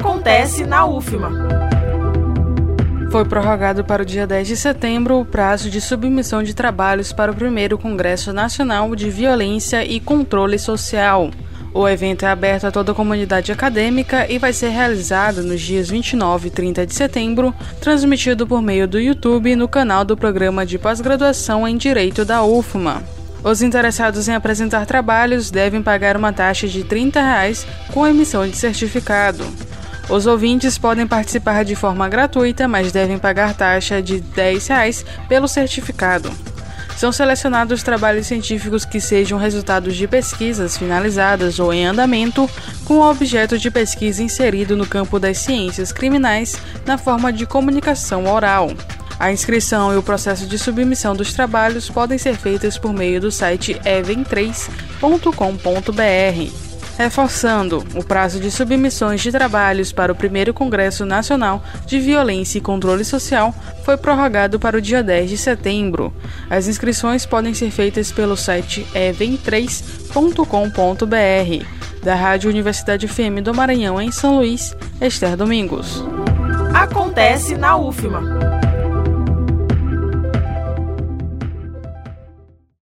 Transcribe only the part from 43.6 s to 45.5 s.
pesquisa inserido no campo das